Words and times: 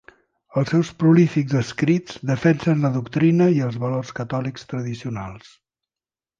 Els 0.61 0.69
seus 0.75 0.87
prolífics 1.03 1.53
escrits 1.59 2.17
defensen 2.31 2.83
la 2.87 2.93
doctrina 2.97 3.51
i 3.59 3.63
els 3.69 3.79
valors 3.87 4.17
catòlics 4.23 4.69
tradicionals. 4.75 5.57